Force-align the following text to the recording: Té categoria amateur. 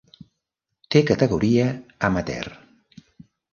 Té 0.95 1.01
categoria 1.09 1.69
amateur. 2.11 2.51